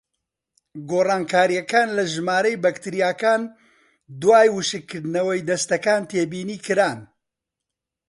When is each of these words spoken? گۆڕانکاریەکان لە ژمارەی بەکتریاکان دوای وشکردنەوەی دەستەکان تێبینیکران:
گۆڕانکاریەکان 0.89 1.87
لە 1.97 2.03
ژمارەی 2.13 2.61
بەکتریاکان 2.63 3.41
دوای 4.21 4.47
وشکردنەوەی 4.57 5.45
دەستەکان 5.49 6.01
تێبینیکران: 6.11 6.99